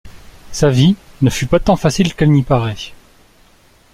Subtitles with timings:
[0.51, 2.91] Sa vie ne fut pas tant facile qu'elle n'y paraît.